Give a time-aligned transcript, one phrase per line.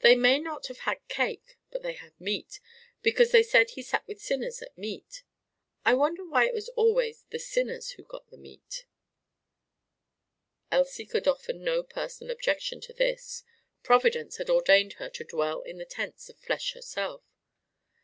[0.00, 2.58] "They may not have had cake, but they had meat:
[3.02, 5.22] because they said he sat with sinners at meat.
[5.84, 8.84] I wonder why it was always the sinners who got the meat!"
[10.72, 13.44] Elsie could offer no personal objection to this:
[13.84, 17.22] Providence had ordained her to dwell in the tents of flesh herself.